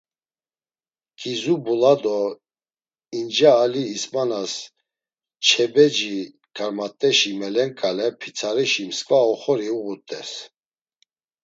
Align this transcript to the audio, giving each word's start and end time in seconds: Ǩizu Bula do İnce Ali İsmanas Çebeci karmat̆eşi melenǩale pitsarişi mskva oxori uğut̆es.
Ǩizu 1.19 1.55
Bula 1.65 1.93
do 2.03 2.17
İnce 3.19 3.49
Ali 3.63 3.83
İsmanas 3.95 4.53
Çebeci 5.47 6.17
karmat̆eşi 6.55 7.31
melenǩale 7.39 8.07
pitsarişi 8.19 8.83
mskva 8.89 9.19
oxori 9.31 9.69
uğut̆es. 9.79 10.31